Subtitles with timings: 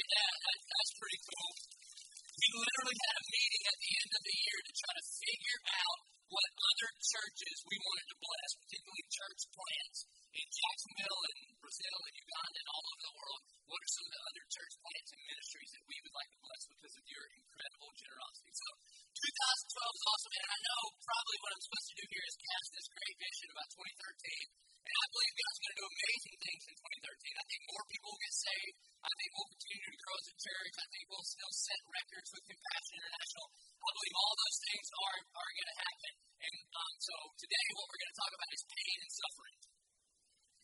[0.00, 0.34] celebrate that.
[0.40, 1.52] that that's pretty cool.
[2.40, 5.60] We literally had a meeting at the end of the year to try to figure
[5.76, 5.98] out
[6.30, 9.98] what other churches we wanted to bless, particularly church plants
[10.30, 13.40] in Jacksonville and Brazil and Uganda and all over the world.
[13.68, 16.40] What are some of the other church plants and ministries that we would like to
[16.40, 18.52] bless because of your incredible generosity?
[18.56, 18.68] So
[19.40, 22.68] 2012 is awesome, and I know probably what I'm supposed to do here is cast
[22.76, 24.52] this great vision about 2013.
[24.84, 27.40] And I believe God's going to do amazing things in 2013.
[27.40, 28.76] I think more people will get saved.
[29.00, 30.74] I think we'll continue to grow as a church.
[30.76, 33.46] I think we'll still set records with Compassion International.
[33.80, 36.12] I believe all those things are, are going to happen.
[36.40, 39.56] And um, so today, what we're going to talk about is pain and suffering.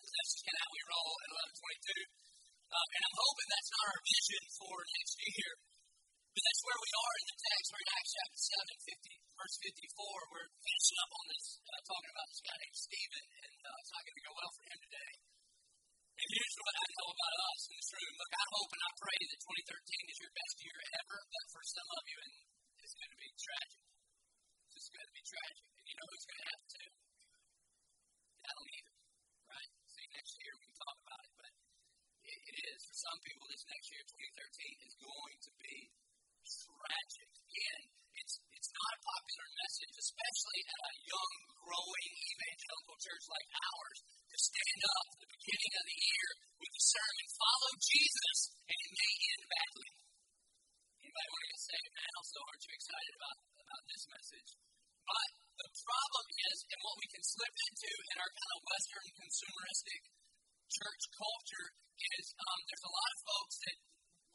[0.04, 1.30] That's kind of how we roll at
[1.64, 2.76] 1122.
[2.76, 5.52] Um, and I'm hoping that's not our vision for next year.
[6.36, 7.66] But that's where we are in the text.
[7.72, 10.32] We're in Acts chapter 7, 50, verse 54.
[10.36, 13.92] We're finishing up on this, uh, talking about this guy named Stephen, and uh, it's
[13.96, 15.12] not going to go well for him today.
[16.20, 18.14] And here's what I know about us in this room.
[18.20, 21.62] Look, I hope and I pray that 2013 is your best year ever, but for
[21.72, 22.34] some of you, and
[22.84, 23.82] it's going to be tragic.
[24.76, 25.66] It's going to be tragic.
[25.72, 26.82] And you know who's going to have to?
[28.44, 28.96] I don't either,
[29.56, 29.70] right?
[29.88, 31.52] See, next year we can talk about it, but
[32.28, 32.80] it, it is.
[32.92, 35.76] For some people, this next year, 2013, is going to be
[36.46, 37.28] tragic.
[37.56, 37.82] And
[38.16, 41.32] it's, it's not a popular message, especially at a young,
[41.66, 46.28] growing evangelical church like ours, to stand up at the beginning of the year
[46.62, 49.90] with the sermon, follow Jesus, and it may end badly.
[51.02, 52.18] Anybody want to get saved now?
[52.26, 54.50] So aren't you excited about, about this message?
[55.06, 59.08] But the problem is, and what we can slip into in our kind of Western
[59.16, 60.00] consumeristic
[60.66, 63.76] church culture is um, there's a lot of folks that,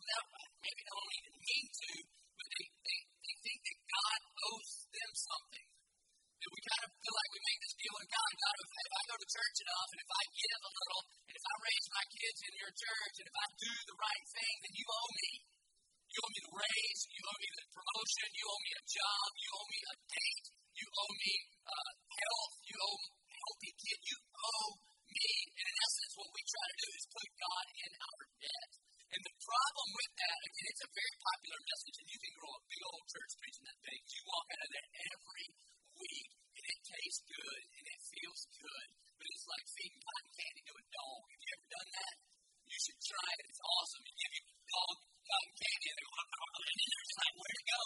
[0.01, 0.25] without
[0.65, 1.91] maybe don't even mean to,
[2.37, 4.19] but they, they, they think that God
[4.49, 5.67] owes them something.
[6.41, 8.31] That we kind of feel like we make this deal with God.
[8.33, 11.45] God, if I go to church enough, and if I give a little, and if
[11.45, 14.73] I raise my kids in your church, and if I do the right thing, then
[14.73, 15.31] you owe me.
[16.11, 19.27] You owe me the raise, you owe me the promotion, you owe me a job,
[19.37, 23.99] you owe me a date, you owe me uh, health, you owe a healthy kid,
[24.01, 24.71] you owe
[25.07, 25.29] me.
[25.55, 28.71] And in essence, what we try to do is put God in our debt.
[29.11, 32.51] And the problem with that, again, it's a very popular message, and you can grow
[32.55, 33.99] a big old church preaching that thing.
[34.07, 35.47] You walk out of there every
[35.99, 38.87] week, and it tastes good, and it feels good,
[39.19, 41.21] but it's like feeding cotton candy to a dog.
[41.27, 42.15] Have you ever done that?
[42.71, 43.45] You should try it.
[43.51, 44.03] It's awesome.
[44.07, 44.95] You give your dog
[45.27, 47.81] cotton candy, and they're just like, where to go?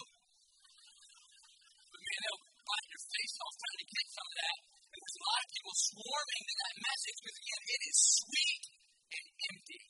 [1.89, 4.57] But man, they'll bite your face off trying to get some of that.
[4.93, 8.63] And there's a lot of people swarming to that message because, again, it is sweet
[9.09, 9.84] and empty.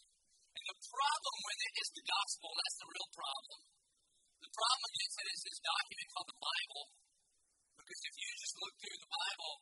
[0.95, 2.49] Problem with it is the gospel.
[2.55, 3.59] That's the real problem.
[4.39, 6.83] The problem is that it's this document called the Bible.
[7.75, 9.53] Because if you just look through the Bible,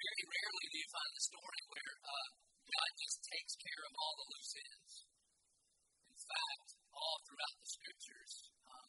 [0.00, 2.28] very rarely do you find the story where uh,
[2.64, 4.94] God just takes care of all the loose ends.
[6.08, 8.32] In fact, all throughout the scriptures,
[8.64, 8.88] um,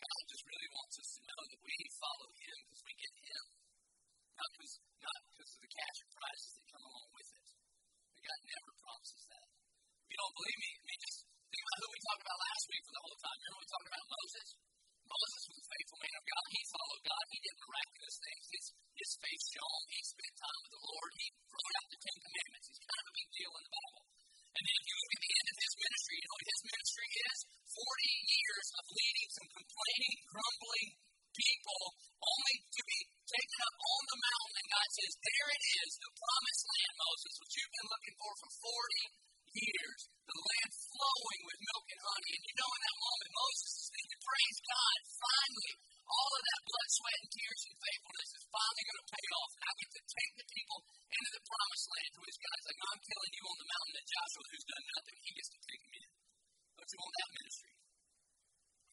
[0.00, 3.44] God just really wants us to know that we follow Him because we get Him,
[4.32, 7.48] not because not of the cash prizes that come along with it.
[8.16, 9.57] But God never promises that.
[10.08, 12.64] If you don't believe me, I mean, just think about who we talked about last
[12.72, 13.36] week for the whole time.
[13.44, 14.48] Remember we talked about Moses?
[15.04, 16.44] Moses was a faithful man of God.
[16.48, 17.24] He followed God.
[17.28, 18.44] He did miraculous things.
[18.48, 19.84] His, his faith shone.
[19.92, 21.10] He spent time with the Lord.
[21.12, 22.66] He wrote out the Ten Commandments.
[22.72, 24.02] He's kind of a big deal in the Bible.
[24.48, 27.08] And then you look at the end of his ministry, you know what his ministry
[27.28, 27.38] is?
[27.68, 30.88] 40 years of leading some complaining, grumbling
[31.36, 31.82] people,
[32.16, 34.56] only to be taken up on the mountain.
[34.56, 38.32] And God says, There it is, the promised land, Moses, which you've been looking for
[38.40, 42.32] for 40 years, the land flowing with milk and honey.
[42.36, 45.72] And you know, in that moment, Moses is thinking, Praise God, finally,
[46.08, 49.50] all of that blood, sweat, and tears and faithfulness is finally going to pay off.
[49.52, 52.62] And I get to take the people into the promised land to his guys.
[52.68, 55.60] Like, I'm killing you on the mountain, and Joshua, who's done nothing, he gets to
[55.68, 56.08] take them in.
[56.78, 57.72] Don't you want that ministry?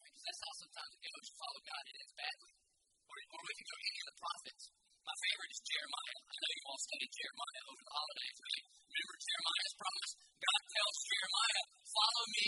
[0.06, 1.24] Because that's how sometimes it goes.
[1.26, 2.52] You follow God, it ends badly.
[3.06, 4.64] Or, or we can go any of the prophets.
[5.06, 6.18] My favorite is Jeremiah.
[6.18, 8.64] I know you all studied Jeremiah over the holidays, right?
[8.90, 10.12] Remember Jeremiah's promise?
[10.18, 11.64] God tells Jeremiah,
[11.94, 12.46] follow me,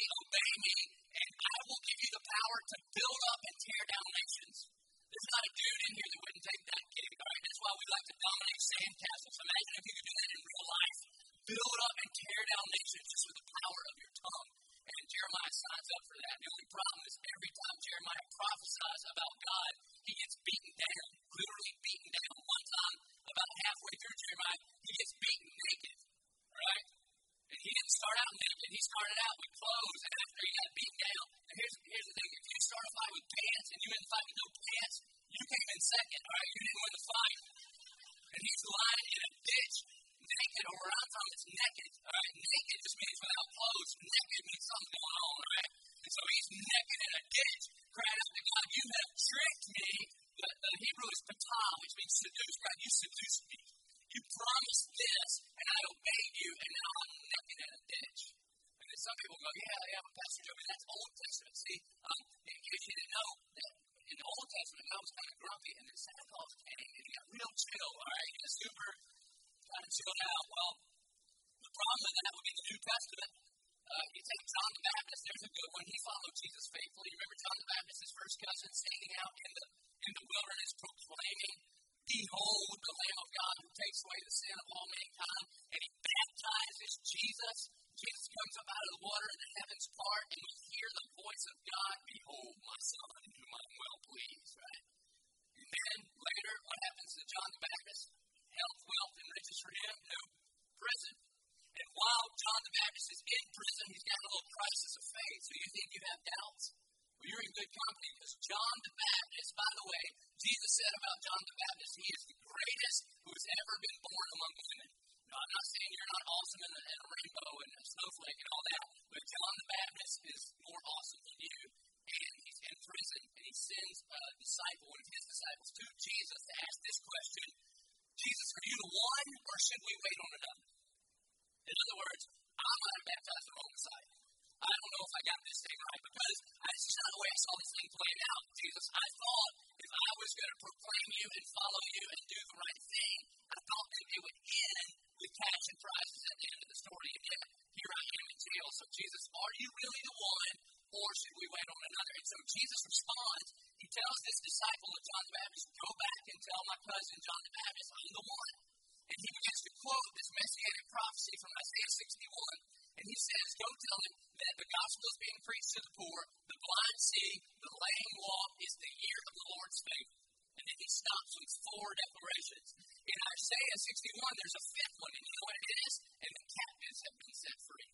[167.78, 170.18] lame walk, is the year of the Lord's favor.
[170.58, 172.68] And then he stops with four declarations.
[173.06, 175.92] In Isaiah 61, there's a fifth one, and you know what it is?
[176.18, 177.90] And the captives have been set free.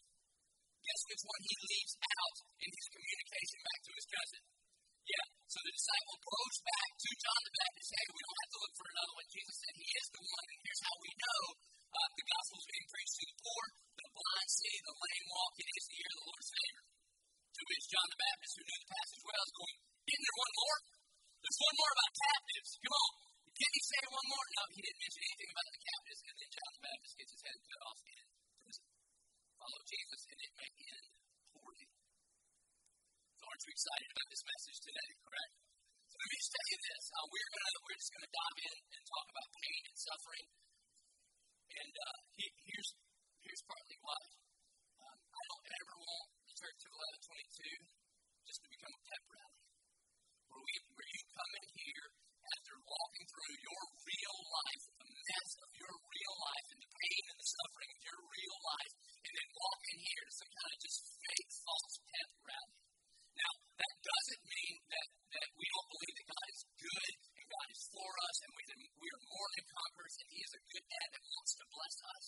[0.84, 4.42] Guess which one he leaves out in his communication back to his cousin?
[5.04, 5.26] Yeah.
[5.48, 7.88] So the disciple goes back to John the Baptist.
[7.92, 9.26] Hey, we don't have to look for another one.
[9.28, 11.40] Jesus said he is the one, and here's how we know
[11.94, 13.64] uh, the gospel is being preached to the poor,
[14.00, 15.52] the blind see, the lame walk.
[15.60, 16.93] It is the year of the Lord's favor.
[17.54, 20.78] To John the Baptist, who knew the passage well, is going, Isn't there one more?
[21.38, 22.70] There's one more about captives.
[22.82, 23.12] Come on.
[23.54, 24.46] Can he say one more?
[24.58, 26.20] No, he didn't mention anything about the captives.
[26.26, 28.24] And then John the Baptist gets his head cut off in
[28.58, 28.86] prison.
[29.54, 31.06] Follow Jesus, and it may end
[31.54, 31.86] poorly.
[33.38, 35.54] So aren't you excited about this message today, correct?
[36.10, 37.04] So let me just tell you this.
[37.14, 40.46] Uh, we're gonna we're just gonna dive in and talk about pain and suffering.
[41.70, 42.90] And uh, he, here's
[43.46, 44.22] here's partly why.
[45.06, 46.33] Um, I don't ever want
[46.64, 46.96] the church of
[47.28, 49.60] 1122 just to become a pep rally,
[50.48, 52.08] where we where you come in here
[52.56, 57.22] after walking through your real life, the mess of your real life, and the pain
[57.28, 60.72] and the suffering of your real life, and then walk in here to some kind
[60.72, 62.80] of just fake false pep rally.
[63.44, 63.52] Now,
[63.84, 67.82] that doesn't mean that, that we don't believe that God is good and God is
[67.92, 68.62] for us and we,
[69.04, 71.96] we are more than conquerors and He is a good dad that wants to bless
[72.08, 72.26] us.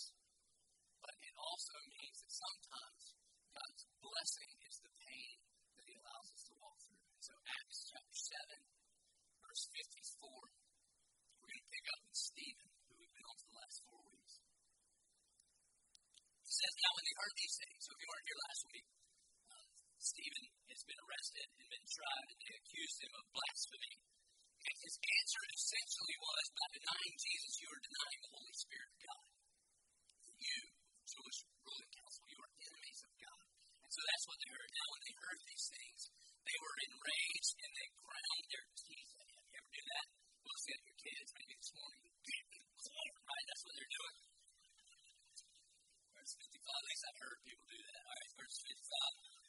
[1.01, 3.17] But it also means that sometimes
[3.57, 5.37] God's blessing is the pain
[5.81, 7.01] that He allows us to walk through.
[7.25, 8.61] So, Acts chapter 7,
[9.41, 10.29] verse 54,
[11.41, 14.03] we're going to pick up with Stephen, who we've been on for the last four
[14.13, 14.35] weeks.
[16.45, 18.89] It says, Now when they heard these things, so if you weren't here last week,
[19.57, 23.95] uh, Stephen has been arrested and been tried, and they accused him of blasphemy.
[24.69, 28.99] And his answer essentially was by denying Jesus, you are denying the Holy Spirit of
[29.01, 29.25] God.
[30.37, 30.59] You,
[31.09, 33.45] Jewish ruling council, you are enemies of God.
[33.81, 34.71] And so that's what they heard.
[34.77, 36.01] Now, when they heard these things,
[36.45, 39.41] they were enraged and they ground their teeth at him.
[39.41, 40.07] You ever do that?
[40.47, 42.07] Look at your kids maybe this morning.
[42.07, 43.45] right?
[43.51, 44.17] That's what they're doing.
[46.15, 47.79] Verse 55, at least I've heard people do
[48.63, 49.27] 55.
[49.27, 49.47] Uh,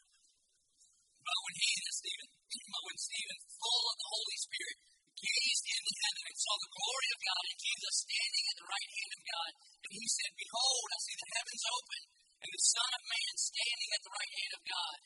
[1.27, 2.29] but when he, Stephen,
[2.71, 4.77] but when Stephen, full of the Holy Spirit,
[5.17, 8.89] gazed into heaven and saw the glory of God and Jesus standing at the right
[8.97, 9.51] hand of God,
[9.87, 12.01] and he said, Behold, I see the heavens open,
[12.37, 14.97] and the Son of Man standing at the right hand of God.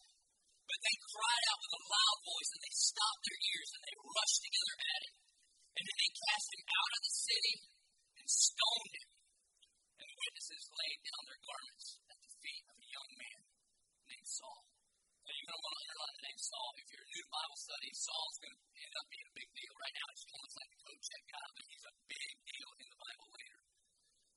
[0.68, 3.96] But they cried out with a loud voice, and they stopped their ears, and they
[4.02, 5.16] rushed together at him.
[5.72, 7.56] And then they cast him out of the city
[8.20, 9.10] and stoned him.
[10.02, 13.40] And the witnesses laid down their garments at the feet of a young man
[14.12, 14.64] named Saul.
[15.28, 16.70] Now you're going to want to underline the name Saul.
[16.80, 19.74] If you're new to Bible study, Saul's going to end up being a big deal.
[19.76, 22.88] Right now, it's almost like a coach check guy, but he's a big deal in
[22.88, 23.60] the Bible later.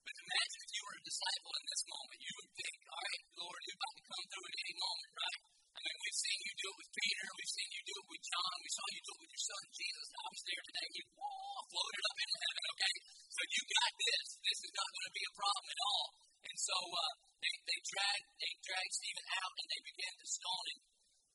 [0.05, 3.23] But imagine if you were a disciple in this moment, you would think, all right,
[3.39, 5.41] Lord, you're about to come through at any moment, right?
[5.75, 8.23] I mean, we've seen you do it with Peter, we've seen you do it with
[8.25, 10.07] John, we saw you do it with your son Jesus.
[10.15, 10.89] I was there today.
[10.95, 12.95] He whoa, floated up into heaven, okay?
[13.35, 14.27] So you got this.
[14.43, 16.09] This is not going to be a problem at all.
[16.45, 20.67] And so uh, they, they dragged they dragged Stephen out and they began to stone
[20.71, 20.81] him.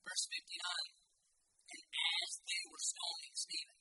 [0.06, 0.96] Verse 59.
[1.70, 3.80] And as they were stoning Stephen,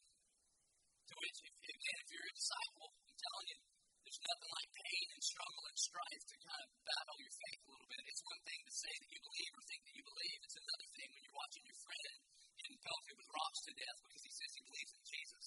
[1.08, 3.58] to which, if, again, if you're a disciple, I'm telling you,
[4.04, 7.68] there's nothing like pain and struggle and strife to kind of battle your faith a
[7.68, 8.00] little bit.
[8.08, 10.38] It's one thing to say that you believe or think that you believe.
[10.48, 12.14] It's another thing when you're watching your friend
[12.56, 15.46] getting pelted with rocks to death because he says he believes in Jesus.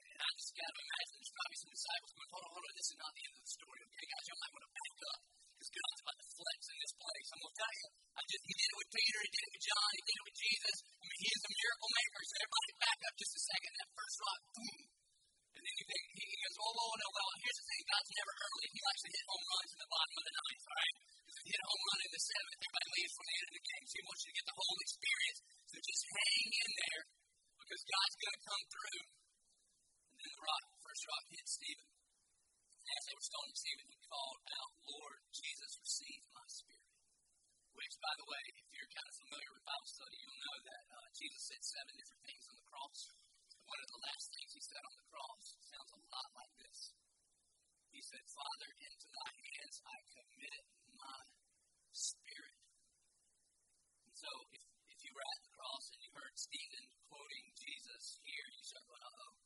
[0.00, 2.74] And I just got to imagine there's probably some disciples going, hold on, hold on,
[2.76, 3.78] this is not the end of the story.
[3.84, 5.20] Okay, guys, you might want to back up
[5.52, 7.28] because God's about to flex in this place.
[7.32, 9.52] I'm going to tell you, I just, he did it with Peter, he did it
[9.52, 10.76] with John, he did it with Jesus.
[10.82, 12.22] I mean, he is a miracle maker.
[12.24, 13.72] So everybody back up just a second.
[13.76, 14.80] That first rock, boom.
[15.52, 17.82] And then he, he, he goes, whoa, whoa, no, well, here's the thing.
[17.86, 18.66] God's never early.
[18.72, 20.96] He likes to hit home runs in the bottom of the ninth, all right?
[21.22, 23.46] Because if he hit a home run in the seventh, everybody leaves from the end
[23.46, 23.84] of the game.
[23.86, 25.40] So he wants you to get the whole experience.
[25.70, 27.02] So just hang in there
[27.62, 29.00] because God's going to come through.
[30.02, 31.88] And then the rock, first rock hit Stephen.
[32.82, 36.92] As they were stoning Stephen, he called out, Lord Jesus, receive my spirit.
[37.72, 40.84] Which, by the way, if you're kind of familiar with Bible study, you'll know that
[40.92, 43.14] uh, Jesus said seven different things on the cross.
[43.62, 46.98] One of the last things he said on the cross sounds a lot like this.
[47.94, 50.62] He said, Father, into thy hands I commit
[50.98, 51.22] my
[51.94, 52.58] spirit.
[54.02, 58.18] And so if, if you were at the cross and you heard Stephen quoting Jesus
[58.26, 59.38] here, you start going, uh oh.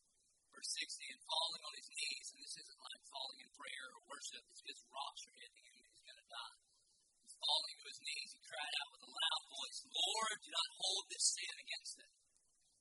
[0.56, 4.00] Verse 60, and falling on his knees, and this isn't like falling in prayer or
[4.09, 6.56] worship, it's just rocks are hitting him, he's going to die.
[7.21, 10.70] He's falling to his knees, he cried out with a loud voice, Lord, do not
[10.78, 12.12] hold this sin against them.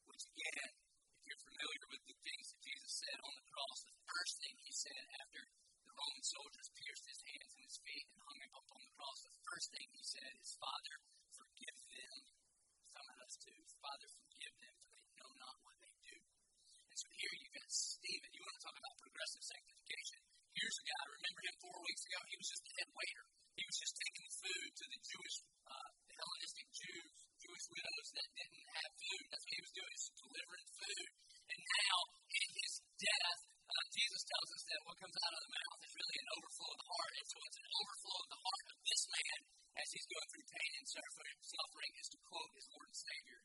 [0.05, 3.97] Which again, if you're familiar with the things that Jesus said on the cross, the
[4.05, 5.41] first thing he said after
[5.89, 8.93] the Roman soldiers pierced his hands and his feet and hung him up on the
[8.93, 10.95] cross, the first thing he said is, Father,
[11.33, 12.17] forgive them.
[12.93, 13.59] Some of us too.
[13.81, 16.17] Father, forgive them, for they know not what they do.
[16.21, 18.29] And so here you got Stephen.
[18.37, 20.19] You want to talk about progressive sanctification.
[20.53, 22.19] Here's a guy, I remember him four weeks ago?
[22.29, 23.25] He was just the head waiter.
[23.57, 25.35] He was just taking food to the Jewish,
[25.67, 27.15] uh, the Hellenistic Jews,
[27.65, 29.23] Widows that didn't have food.
[29.29, 31.09] That's what he was doing, is delivering food.
[31.45, 31.97] And now,
[32.29, 35.93] in his death, uh, Jesus tells us that what comes out of the mouth is
[35.95, 37.13] really an overflow of the heart.
[37.15, 39.39] And so it's an overflow of the heart of this man
[39.75, 43.41] as he's going through pain and suffering, is to quote his Lord and Savior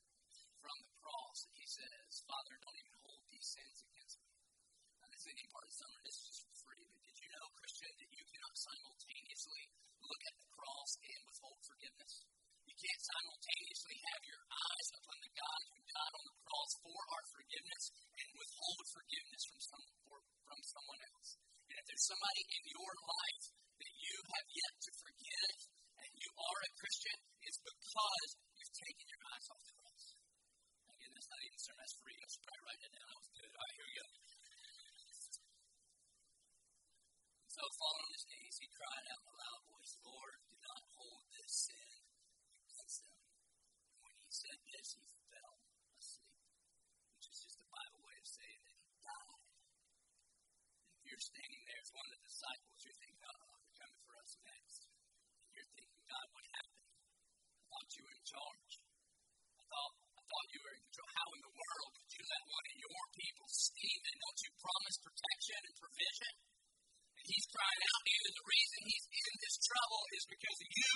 [0.62, 1.38] from the cross.
[1.50, 4.30] And he says, Father, don't even hold these sins against me.
[5.02, 6.86] Now, this isn't any part of sermon, this is just for free.
[6.86, 9.62] But did you know, Christian, that you cannot simultaneously
[10.00, 12.14] look at the cross and withhold forgiveness?
[12.68, 17.00] You can't simultaneously have your eyes upon the God who died on the cross for
[17.12, 19.84] our forgiveness and withhold forgiveness from some
[20.48, 21.30] from someone else.
[21.68, 25.56] And if there's somebody in your life that you have yet to forgive
[26.00, 30.04] and you are a Christian, it's because you've taken your eyes off the cross.
[30.90, 32.16] Again, that's not even a sermon, that's free.
[32.16, 33.06] I should probably write it down.
[33.06, 33.50] That was good.
[33.54, 34.08] All right, here we go.
[37.50, 40.80] So, falling on his knees, he cried out in a loud voice, Lord, do not
[40.96, 41.92] hold this sin
[42.64, 43.20] against them.
[43.20, 45.60] And when he said this, he fell
[46.00, 46.40] asleep,
[47.20, 49.44] which is just a Bible way of saying that he died.
[50.88, 54.02] And if you're standing there as one of the disciples, you're thinking, oh, they're coming
[54.02, 54.78] for us next.
[54.82, 56.90] And you're thinking, God, what happened?
[56.90, 58.72] I thought you were in charge.
[59.54, 61.10] I thought, I thought you were in control.
[61.14, 64.96] How in the world could you let one of your people, Stephen, don't you promise
[64.98, 66.32] protection and provision?
[67.14, 70.58] And he's crying out to you, and the reason he's in this trouble is because
[70.66, 70.94] of you.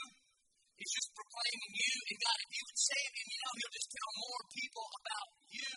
[0.75, 3.91] He's just proclaiming you, and God, if you would save him, you know, he'll just
[3.95, 5.73] tell more people about you.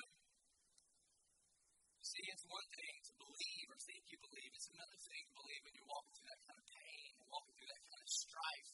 [2.07, 5.61] See, it's one thing to believe or think you believe, it's another thing to believe
[5.67, 8.71] when you're walking through that kind of pain and walking through that kind of strife.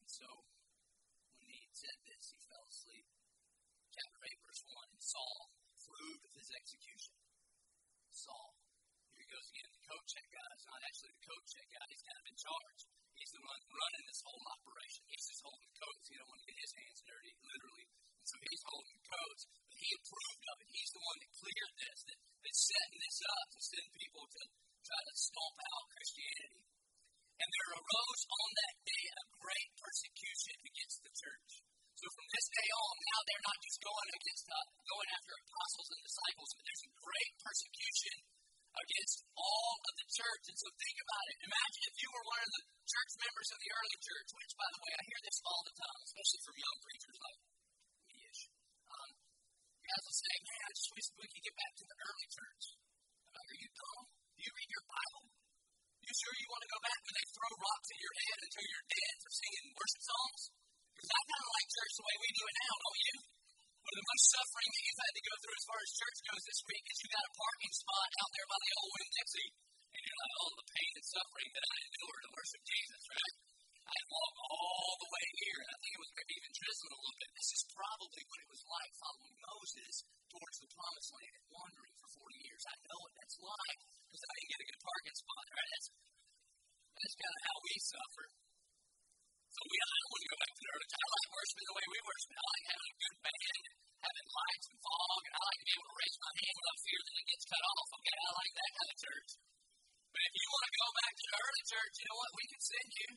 [0.00, 0.28] And so,
[1.36, 3.06] when he said this, he fell asleep.
[3.92, 7.14] Chapter 8, verse 1, and Saul, of his execution.
[8.10, 8.50] Saul.
[9.14, 9.70] Here he goes again.
[9.70, 12.34] The coat check guy is not actually the coat check guy, he's kind of in
[12.34, 12.80] charge.
[13.14, 15.02] He's the one running this whole operation.
[15.06, 16.04] He's just holding the coats.
[16.10, 17.86] He don't want to get his hands dirty, literally.
[17.94, 20.68] And so he's holding the coats, but he approved of it.
[20.74, 24.42] He's the one that cleared this, that, that's setting this up to send people to
[24.82, 26.62] try to stomp out Christianity.
[27.38, 31.63] And there arose on that day a great persecution against the church.
[32.04, 35.88] So from this day on, now they're not just going against uh, going after apostles
[35.88, 38.16] and disciples, but there's great persecution
[38.76, 40.44] against all of the church.
[40.52, 41.36] And so think about it.
[41.48, 44.68] Imagine if you were one of the church members of the early church, which, by
[44.68, 47.38] the way, I hear this all the time, especially from young preachers like
[48.04, 48.42] me-ish.
[48.84, 49.10] Um,
[49.88, 52.64] guys will say, man, I just wish we could get back to the early church.
[53.32, 54.04] are you dumb?
[54.12, 55.24] Do you read your Bible?
[56.04, 58.64] You sure you want to go back when they throw rocks at your head until
[58.68, 60.63] you're dead for singing worship songs?
[60.94, 63.16] Because I kind of like church the way we do it now, don't you?
[63.84, 66.18] One of the most suffering that you've had to go through as far as church
[66.24, 69.50] goes this week is you got a parking spot out there by the old Winn-Dixie,
[69.92, 73.34] and you're like, oh, the pain and suffering that I endure to worship Jesus, right?
[73.84, 77.00] I walked all the way here, and I think it was maybe even drizzling a
[77.04, 77.30] little bit.
[77.36, 79.94] This is probably what it was like following Moses
[80.32, 82.62] towards the promised land and wandering for 40 years.
[82.64, 85.70] I know what that's like because I didn't get a good parking spot, right?
[85.74, 85.88] That's,
[86.96, 88.26] that's kind of how we suffer.
[89.54, 91.76] So we, I don't want to go back to the early I like worshiping the
[91.78, 92.30] way we worship.
[92.34, 93.64] I like having a good band,
[94.02, 96.78] having lights and fog, and I like to be able to raise my hand without
[96.84, 97.88] fear that it gets cut off.
[97.94, 99.30] Okay, I like that kind of church.
[100.10, 102.30] But if you want to go back to the early church, you know what?
[102.34, 103.08] We can send you.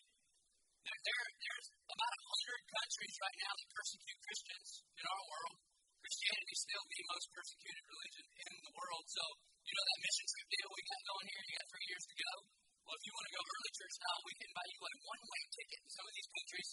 [0.88, 5.58] There, there, there's about a hundred countries right now that persecute Christians in our world.
[6.06, 9.06] Christianity is still the most persecuted religion in the world.
[9.10, 9.24] So,
[9.66, 11.42] you know that mission trip deal we got going here?
[11.50, 12.34] You got three years to go.
[12.88, 15.24] Well, if you want to go early church style, we can buy you a one
[15.28, 16.70] way ticket to some of these countries.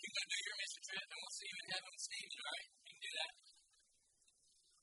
[0.00, 2.48] You can do your mission trip, and we'll see you in heaven with Stephen, all
[2.48, 2.68] right?
[2.80, 3.32] You can do that.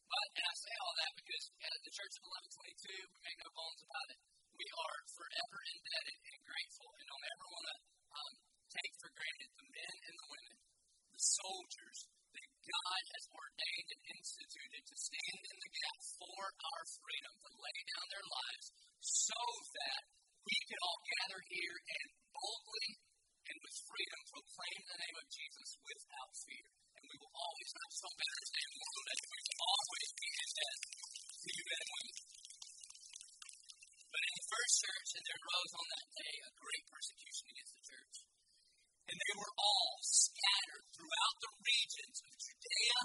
[0.05, 3.49] But, and I say all that because at the Church of 1122, we make no
[3.57, 4.19] bones about it.
[4.53, 7.75] We are forever indebted and grateful, and don't ever want to
[8.13, 8.33] um,
[8.69, 10.57] take for granted the men and the women,
[11.09, 11.99] the soldiers
[12.37, 17.49] that God has ordained and instituted to stand in the gap for our freedom, to
[17.57, 18.67] lay down their lives
[19.01, 19.41] so
[19.73, 20.01] that
[20.47, 22.91] we can all gather here and boldly
[23.51, 26.67] and with freedom proclaim the name of Jesus without fear.
[26.95, 30.49] And we will always have some better name more that we will always be in
[30.55, 32.17] debt to you men and women.
[34.07, 37.73] But in the first church, and there arose on that day a great persecution against
[37.73, 38.15] the church.
[39.09, 42.99] And they were all scattered throughout the regions of Judea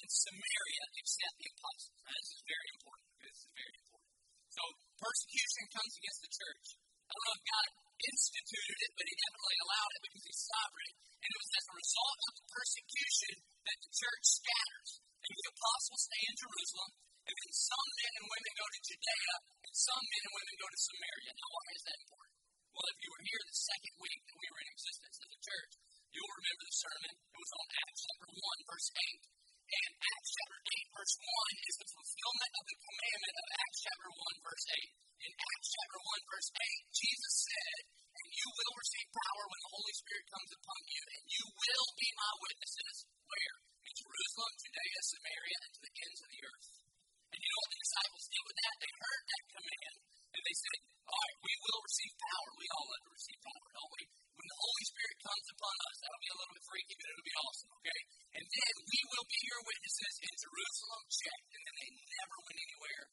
[0.00, 2.00] and Samaria except the apostles.
[2.00, 3.08] Now, this is very important.
[3.20, 4.12] This is very important.
[4.48, 4.62] So
[4.96, 6.66] persecution comes against the church.
[6.80, 7.68] I don't know if God
[7.98, 10.92] instituted it, but He definitely allowed it because He's sovereign.
[11.18, 13.34] And it was as a result of the persecution
[13.68, 14.90] that the church scatters.
[15.28, 16.90] And the apostles stay in Jerusalem,
[17.28, 19.34] and then some men and women go to Judea,
[19.68, 21.32] and some men and women go to Samaria.
[21.36, 22.36] Now, why is that important?
[22.72, 25.40] Well, if you were here the second week that we were in existence as a
[25.44, 25.72] church,
[26.08, 27.12] you'll remember the sermon.
[27.20, 29.28] It was on Acts chapter 1, verse 8.
[29.68, 34.08] And Acts chapter 8, verse 1 is the fulfillment of the commandment of Acts chapter
[34.08, 34.88] 1, verse 8.
[35.28, 39.74] In Acts chapter 1, verse 8, Jesus said, And you will receive power when the
[39.76, 42.96] Holy Spirit comes upon you, and you will be my witnesses.
[43.28, 43.56] Where?
[43.84, 46.87] In Jerusalem, Judea, Samaria, and to the ends of the earth.
[47.28, 48.74] And you know what the disciples did with that?
[48.78, 49.96] They heard that command,
[50.32, 52.48] and they said, All right, we will receive power.
[52.56, 54.02] We all love to receive power, don't we?
[54.38, 57.28] When the Holy Spirit comes upon us, that'll be a little bit freaky, but it'll
[57.28, 58.00] be awesome, okay?
[58.38, 61.40] And then we will be your witnesses in Jerusalem, check.
[61.52, 63.04] And then they never went anywhere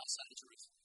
[0.00, 0.80] outside of Jerusalem.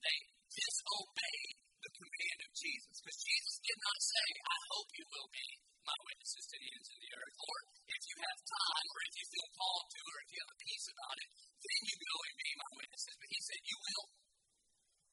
[0.00, 2.94] They disobeyed the command of Jesus.
[2.98, 5.48] Because Jesus did not say, I hope you will be
[5.86, 7.36] my witnesses to the ends of the earth.
[7.38, 7.77] You
[8.24, 11.16] have time, or if you feel called to, or if you have a peace about
[11.22, 11.28] it,
[11.58, 13.14] then you go and be my witnesses.
[13.18, 14.06] But he said, You will.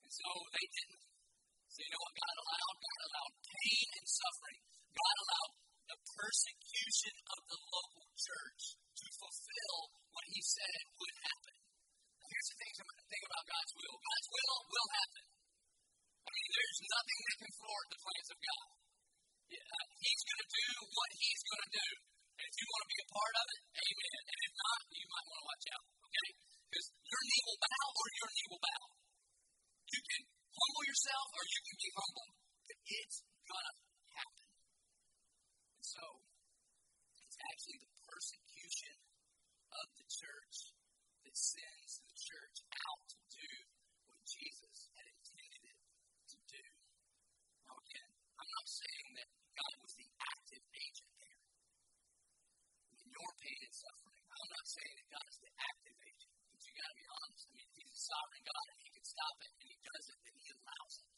[0.06, 1.06] And so they didn't.
[1.76, 2.76] So you know what God allowed?
[2.80, 4.60] God allowed pain and suffering.
[4.96, 5.54] God allowed
[5.92, 9.78] the persecution of the local church to fulfill
[10.16, 11.56] what he said would happen.
[12.16, 15.26] Now, here's the thing, thing about God's will God's will will happen.
[16.26, 18.68] I mean, there's nothing that can thwart the plans of God.
[19.46, 21.90] Yeah, uh, he's going to do what he's going to do.
[22.56, 24.22] If you want to be a part of it, amen.
[24.32, 26.30] And if not, you might want to watch out, okay?
[26.72, 28.84] Because your knee will bow or your knee will bow.
[29.92, 30.22] You can
[30.56, 32.30] humble yourself or you can be humble.
[32.64, 33.56] But it's to
[34.16, 34.48] happen.
[35.76, 36.04] And so,
[37.28, 37.85] it's actually
[59.26, 61.10] stop it, and he does it, and he allows it.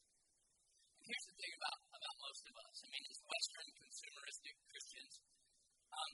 [0.95, 2.75] And here's the thing about, about most of us.
[2.79, 5.13] I mean, as Western consumeristic Christians,
[5.91, 6.11] um,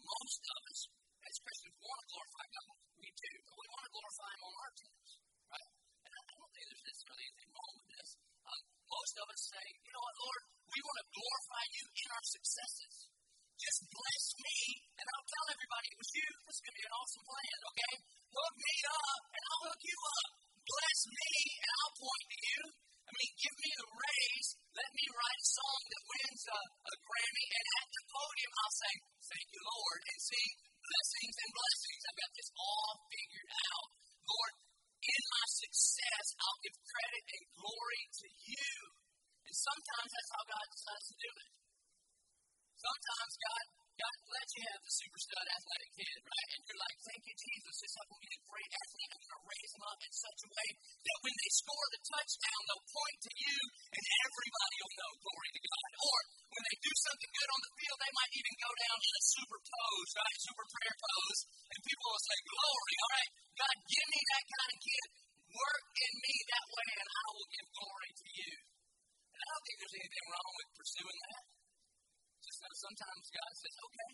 [0.00, 0.80] most of us
[1.28, 2.74] as Christians want to glorify God.
[3.04, 5.10] We do, but we want to glorify Him on our terms,
[5.52, 5.70] right?
[6.08, 8.08] And I don't think there's necessarily anything wrong with this.
[8.48, 12.08] Um, most of us say, you know what, Lord, we want to glorify you in
[12.16, 12.94] our successes.
[13.60, 14.56] Just bless me,
[14.96, 16.28] and I'll tell everybody it was you.
[16.48, 17.94] This is going to be an awesome plan, okay?
[18.32, 20.47] Hook me up, and I'll hook you up.
[20.68, 21.32] Bless me,
[21.64, 22.62] and I'll point to you.
[23.08, 24.48] I mean, give me a raise.
[24.76, 28.76] Let me write a song that wins a, a Grammy, and at the podium, I'll
[28.76, 28.94] say,
[29.32, 30.46] Thank you, Lord, and see
[30.84, 32.02] blessings and blessings.
[32.04, 33.88] I've got this all figured out.
[34.28, 34.52] Lord,
[35.08, 38.72] in my success, I'll give credit and glory to you.
[39.48, 41.50] And sometimes that's how God decides to do it.
[42.76, 43.64] Sometimes God,
[43.98, 46.48] God lets you have the super stud athletic kid, right?
[46.54, 47.74] And you're like, thank you, Jesus.
[47.82, 49.10] This helping me a great athlete.
[49.10, 52.00] I'm going to raise him up in such a way that when they score the
[52.06, 53.58] touchdown, they'll point to you
[53.98, 55.90] and everybody will know glory to God.
[55.98, 56.18] Or
[56.54, 59.24] when they do something good on the field, they might even go down in a
[59.34, 60.36] super pose, right?
[60.38, 61.40] Super prayer pose.
[61.74, 62.94] And people will say, glory.
[63.02, 65.06] All right, God, give me that kind of kid.
[65.48, 68.52] Work in me that way, and I will give glory to you.
[69.34, 71.57] And I don't think there's anything wrong with pursuing that.
[72.58, 74.12] Know sometimes God says, okay,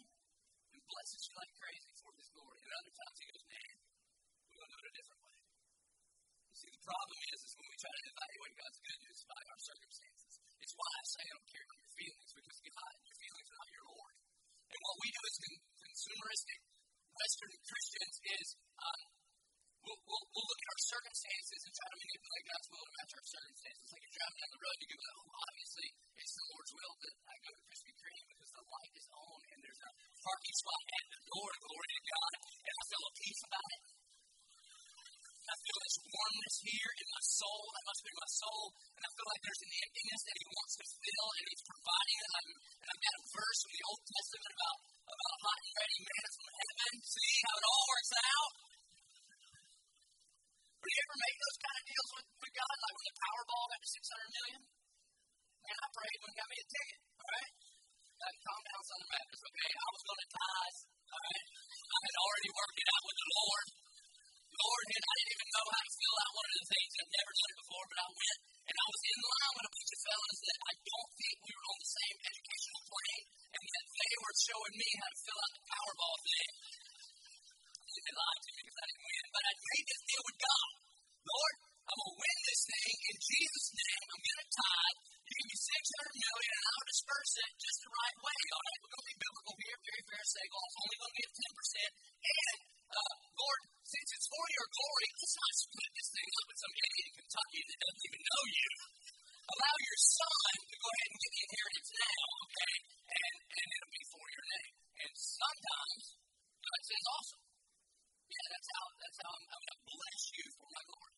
[0.76, 2.60] and blesses you like crazy for his glory.
[2.60, 3.72] And other times he goes, man,
[4.52, 5.40] we're going to it a different way.
[6.52, 9.60] You see, the problem is, is when we try to evaluate God's goodness by our
[9.64, 10.32] circumstances.
[10.60, 13.60] It's why I say I don't care about your feelings, because God, your feelings are
[13.64, 14.14] not your Lord.
[14.14, 15.36] And what we do as
[15.80, 16.58] consumeristic
[17.16, 19.00] Western Christians is um,
[19.88, 23.12] we'll, we'll, we'll look at our circumstances and try to manipulate God's will to match
[23.16, 23.86] our circumstances.
[23.88, 25.88] Like you're driving down the road, you go, oh, obviously
[26.20, 28.33] it's the Lord's will that I go to Krispy Kreme
[28.82, 29.92] because the light is on and there's a
[30.24, 31.50] parking spot at the door.
[31.62, 32.34] Glory to God.
[32.64, 33.82] And I feel a peace about it.
[35.44, 37.62] I feel this warmness here in my soul.
[37.68, 38.64] That must be my soul.
[38.96, 42.18] And I feel like there's an emptiness that He wants to fill, and He's providing
[42.24, 42.30] it.
[42.34, 45.98] I'm, and I've got a verse from the Old Testament about, about hot and ready
[46.00, 46.92] manna from heaven.
[47.04, 48.52] See how it all works out?
[50.80, 52.74] Have you ever made those kind of deals with, with God?
[52.74, 54.60] Like when the Powerball got to 600 million?
[55.64, 57.52] Man, I prayed when got me a ticket, all right?
[58.14, 59.70] Calm down, Southern Baptist, okay?
[59.74, 60.78] I was going to tithe,
[61.10, 61.46] all right?
[61.84, 63.66] I had already worked it out with the Lord.
[64.54, 66.92] Lord, and I didn't even know how to fill out one of the things.
[66.94, 69.72] I'd never done it before, but I went and I was in line with a
[69.74, 73.24] bunch of fellas that I don't think we were on the same educational plane,
[73.54, 76.50] and that they were showing me how to fill out the Powerball thing.
[77.94, 80.68] They lied to me because I didn't win, but I made this deal with God.
[81.24, 81.54] Lord,
[81.88, 84.04] I'm going to win this thing in Jesus' name.
[84.12, 85.13] I'm going to tithe.
[85.44, 88.38] You give me 600 million, and I'll disperse it just the right way.
[88.48, 90.60] All right, we're going to be biblical here, very pharisaical.
[90.64, 91.92] I'm only going to give 10%.
[92.24, 96.60] And, uh, Lord, since it's for your glory, let's not split this thing up with
[96.64, 98.70] some idiot in Kentucky that doesn't even know you.
[99.44, 102.74] Allow your son to go ahead and get the inheritance now, okay?
[103.04, 104.72] And, and it'll be for your name.
[104.96, 106.04] And sometimes
[106.56, 107.44] God says, awesome.
[108.32, 111.16] Yeah, that's how that's how I'm, I'm going to bless you for my glory.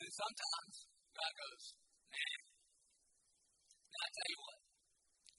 [0.00, 0.74] And sometimes
[1.12, 1.64] God goes,
[2.08, 2.43] man.
[4.04, 4.58] I tell you what,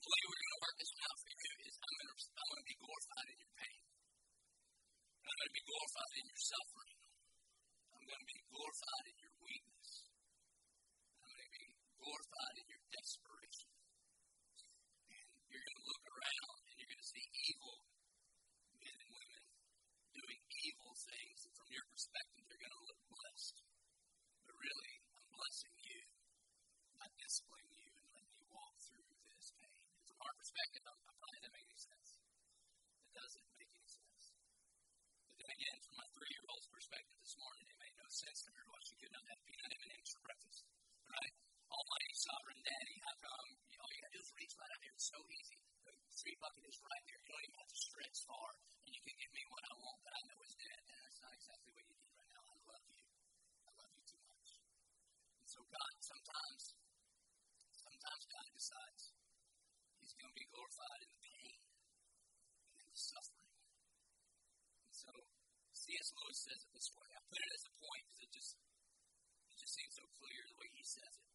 [0.02, 2.16] the way we're going to work this one out for you is I'm going to
[2.36, 3.80] I'm going to be glorified in your pain.
[5.26, 6.98] I'm going to be glorified in your suffering.
[7.96, 9.90] I'm going to be glorified in your weakness.
[11.26, 11.66] I'm going to be
[11.98, 13.70] glorified in your desperation.
[15.10, 17.76] And you're going to look around and you're going to see evil
[18.78, 19.42] men and women
[20.14, 21.38] doing evil things.
[21.46, 23.58] And from your perspective, they're going to look blessed.
[24.46, 25.98] But really, I'm blessing you
[27.02, 29.02] by disciplining you and letting you walk through
[29.34, 29.82] this pain.
[29.98, 32.08] And from our perspective, I'm, I'm probably not making any sense.
[32.14, 34.24] It doesn't make any sense.
[35.26, 37.66] But then again, from my three-year-old's perspective this morning,
[38.16, 40.64] sense to her why she could not have peanut M&Ms for breakfast.
[41.04, 41.34] Right?
[41.68, 44.80] Almighty Sovereign Daddy, how come um, all you got to do is reach right out
[44.80, 44.96] here?
[44.96, 45.60] It's so easy.
[45.84, 47.20] The free bucket is right there.
[47.20, 48.56] You don't even have to stretch far,
[48.88, 50.80] and you can give me what I want that I know is dead.
[50.80, 52.44] And that's not exactly what you need right now.
[52.48, 53.04] I love you.
[53.04, 54.48] I love you too much.
[55.36, 56.62] And so God sometimes,
[57.76, 59.02] sometimes God decides
[60.00, 61.60] He's going to be glorified in the pain
[62.72, 63.52] and in the suffering.
[64.88, 65.12] And so
[65.86, 66.10] C.S.
[66.18, 67.06] Lewis says it this way.
[67.14, 68.52] I put it as a point because it just
[69.46, 71.30] it just seems so clear the way he says it.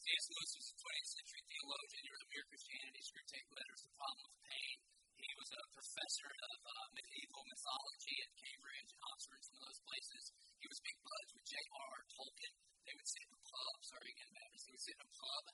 [0.00, 0.24] C.S.
[0.32, 2.00] Lewis was a 20th century theologian.
[2.00, 4.76] He wrote Mere Christianity, Screwtape Letters, The Problem of Pain.
[5.20, 9.84] He was a professor of uh, medieval mythology at Cambridge Oxford and some of those
[9.84, 10.32] places.
[10.56, 12.00] He was big buds with J.R.R.
[12.08, 12.54] Tolkien.
[12.88, 14.64] They would sit in a pub, sorry again, Baptist.
[14.64, 15.44] They would sit in a pub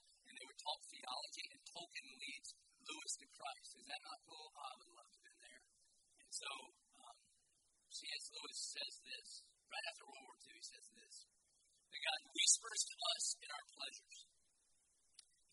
[8.37, 9.29] Lewis says this
[9.72, 10.53] right after World War II.
[10.53, 14.16] He says this that God whispers to us in our pleasures,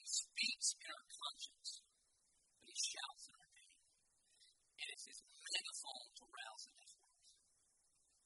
[0.03, 1.69] He speaks in our conscience,
[2.59, 3.75] but He shouts in our pain.
[4.83, 7.31] And it's His megaphone to rouse the discourse.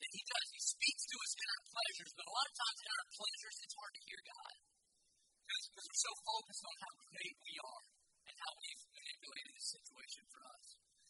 [0.02, 2.80] That He does, He speaks to us in our pleasures, but a lot of times
[2.82, 4.56] in our pleasures, it's hard to hear God
[5.48, 7.84] because we're so focused on how great we are
[8.28, 10.67] and how we've manipulated the situation for us.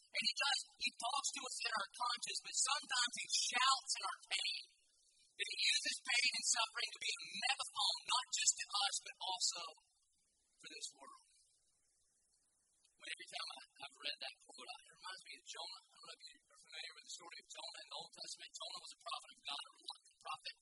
[0.08, 0.58] And he does.
[0.78, 4.62] He talks to us in our conscience, but sometimes he shouts in our pain.
[5.38, 9.16] And he uses pain and suffering to be a megaphone, not just to us, but
[9.22, 9.62] also
[10.58, 11.22] for this world.
[12.98, 15.78] But every time I, have read that quote, it reminds me of Jonah.
[15.78, 18.12] I don't know if you are familiar with the story of Jonah in the Old
[18.18, 18.50] Testament.
[18.58, 20.54] Jonah was a prophet of God, a reluctant prophet.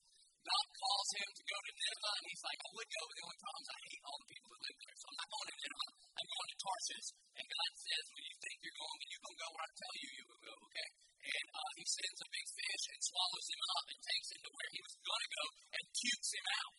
[0.46, 3.24] God calls him to go to Nineveh, and he's like, I would go, but the
[3.26, 4.96] only problem is I hate all the people that live there.
[4.96, 5.90] So I'm not going to Nineveh.
[6.16, 7.06] I'm going to Tarsus.
[7.37, 9.72] And God says, When you think you're going, then you're going to go where I
[9.76, 10.88] tell you you will go, okay?
[11.26, 14.50] And uh, he sends a big fish and swallows him up and takes him to
[14.54, 16.74] where he was going to go and pukes him out.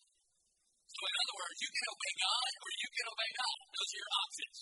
[0.88, 3.58] So, in other words, you can obey God or you can obey God.
[3.75, 4.58] Those are your options.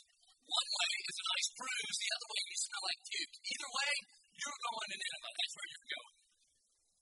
[0.45, 3.35] One way is a nice cruise, the other way you smell like puke.
[3.45, 3.91] Either way,
[4.35, 5.33] you're going to Nineveh.
[5.37, 6.15] That's where you're going.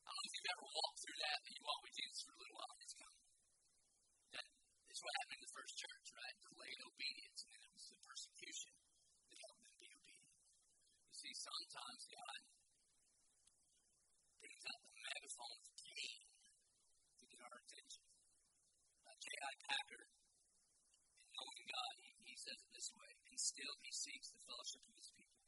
[0.03, 0.92] I don't know if you've ever walked
[1.73, 2.75] walk with Jesus for a little while.
[2.85, 3.25] It's coming.
[4.29, 4.45] That
[4.93, 6.35] is what happened in the first church, right?
[6.45, 8.73] Delayed obedience, and it was the persecution
[9.33, 10.37] that helped them be obedient.
[11.09, 12.39] You see, sometimes God
[14.37, 16.21] brings out the megaphone of pain
[17.17, 18.05] to get our attention.
[19.01, 19.53] Uh, J.I.
[19.65, 24.41] Packer, in knowing God, he, he says it this way, and still he seeks the
[24.45, 25.41] fellowship of his people.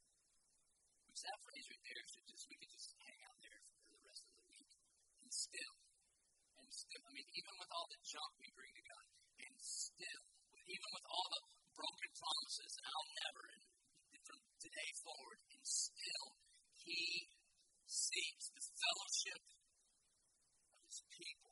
[1.06, 4.04] Which that phrase right there should just, we could just hang out there for the
[4.10, 4.74] rest of the week.
[5.22, 5.76] And still,
[6.60, 9.08] and still, I mean, even with all the junk we bring to God,
[9.44, 10.24] and still,
[10.72, 11.44] even with all the
[11.76, 13.46] broken promises, and I'll never,
[14.16, 16.28] and from today forward, and still,
[16.80, 17.28] he
[17.92, 19.60] seeks the fellowship of
[20.88, 21.52] his people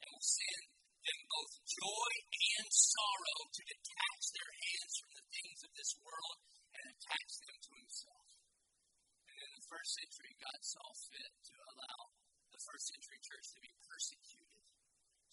[0.00, 0.64] and will send
[1.04, 6.38] them both joy and sorrow to detach their hands from the things of this world
[6.80, 8.28] and attach them to himself.
[9.28, 12.00] And in the first century, God saw fit to allow
[12.56, 14.47] the first century church to be persecuted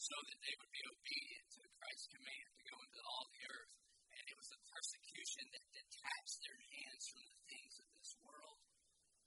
[0.05, 3.73] so that they would be obedient to Christ's command to go into all the earth.
[4.13, 8.61] And it was the persecution that detached their hands from the things of this world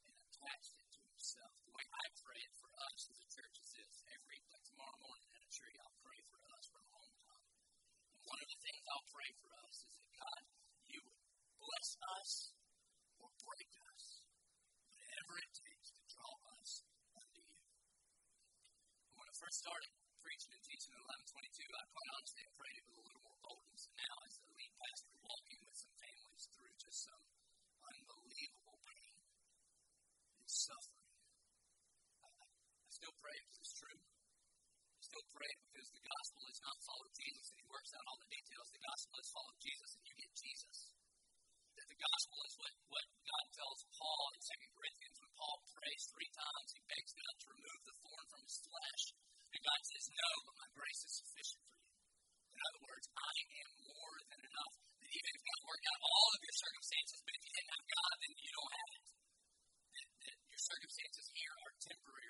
[0.07, 1.51] and attached it to himself.
[1.67, 4.07] The way I pray it for us as a church is this.
[4.07, 7.51] Every like tomorrow morning at a tree, I'll pray for us from home time.
[8.15, 10.43] And one of the things I'll pray for us is that God,
[10.95, 11.19] you would
[11.59, 11.91] bless
[12.23, 12.55] us
[13.19, 14.23] or break us,
[14.95, 16.87] whatever it takes to draw us
[17.19, 17.67] unto you.
[19.19, 19.91] When I first started
[20.29, 21.03] preaching and teaching in
[21.35, 23.89] 1122, I quite honestly I prayed it with a little more boldness.
[23.89, 27.25] And now, as the lead pastor, walking with some families through just some
[27.81, 29.15] unbelievable pain
[30.39, 31.11] and suffering,
[32.23, 33.99] I, I still pray because it's true.
[33.99, 38.19] I still pray because the gospel is not follow Jesus and he works out all
[38.21, 38.67] the details.
[38.73, 40.79] The gospel is follow Jesus and you get Jesus.
[41.79, 46.03] That the gospel is what, what God tells Paul in 2 Corinthians when Paul prays
[46.11, 46.69] three times.
[46.75, 49.03] He begs God to remove the thorn from his flesh.
[49.55, 51.93] And God says, No, but my grace is sufficient for you.
[52.53, 54.75] In other words, I am more than enough.
[54.99, 57.87] That even if God worked out all of your circumstances, but if you didn't have
[57.87, 59.05] God, then you don't have it.
[59.95, 62.29] That, that your circumstances here are temporary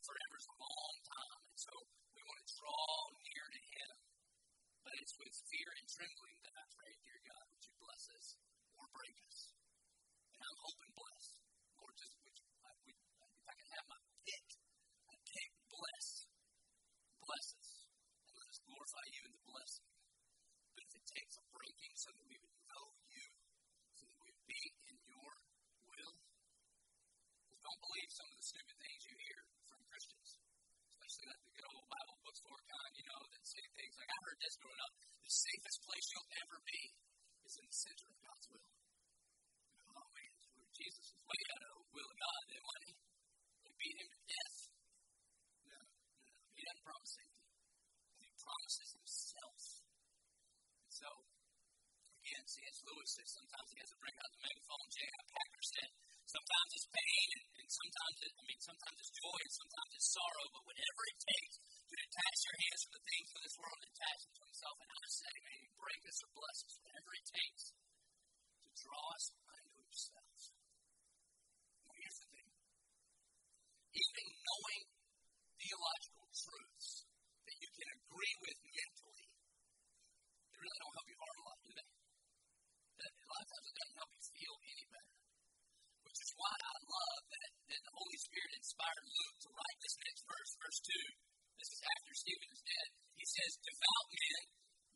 [0.00, 1.40] and forever is a long time.
[1.44, 1.72] And so
[2.16, 2.88] we want to draw
[3.20, 3.92] near to Him.
[4.80, 8.34] But it's with fear and trembling that I pray, dear God, would you bless us
[8.74, 9.54] or break us?
[10.34, 11.26] And I'm hoping bless.
[11.78, 14.46] Lord, just would you, I, would, if I could have my pick,
[15.06, 16.26] I'd pick bless.
[17.22, 17.70] Bless us.
[18.26, 19.90] And let us glorify you in the blessing.
[20.74, 23.26] But if it takes a breaking so that we would know you,
[23.94, 25.30] so that we would be in your
[25.94, 26.14] will,
[27.62, 30.42] don't believe some of the stupid things you hear from Christians,
[30.90, 34.18] especially like the good old Bible bookstore kind, you know, that say things like, I
[34.26, 34.94] heard this growing up,
[35.30, 36.80] the safest place you'll ever be
[37.46, 38.66] is in the center of God's will.
[39.94, 40.32] Oh man,
[40.74, 42.92] Jesus was way out of the will of God, didn't he?
[43.62, 44.58] They beat him to death.
[45.70, 46.34] No, no, no.
[46.50, 47.46] He doesn't promise safety.
[48.18, 49.60] He promises himself.
[50.82, 51.08] And so,
[52.26, 52.44] again,
[53.10, 54.86] Says sometimes he has to bring out the megaphone.
[54.86, 55.22] J.I.
[55.34, 55.90] Packer said,
[56.30, 60.10] sometimes it's pain, and, and sometimes it, I mean, sometimes it's joy, and sometimes it's
[60.14, 61.54] sorrow, but whatever it takes
[61.90, 64.76] to detach your hands from the things of this world and attach them to himself.
[64.78, 69.06] And I say, may he break us or bless us, whatever it takes to draw
[69.10, 70.38] us unto himself.
[71.82, 72.48] Well, here's the thing.
[73.90, 74.82] Even knowing
[75.58, 76.88] theological truths
[77.42, 79.26] that you can agree with mentally,
[80.46, 81.90] they really don't help you hard a lot, do they?
[83.00, 85.16] That a lot of times it doesn't help you feel any better.
[86.06, 87.24] Which is why I love
[87.84, 91.60] the Holy Spirit inspired Luke to write this next verse, verse 2.
[91.60, 92.88] This is after Stephen is dead.
[93.16, 94.42] He says, Devout men